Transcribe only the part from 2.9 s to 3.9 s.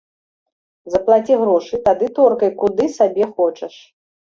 сабе хочаш!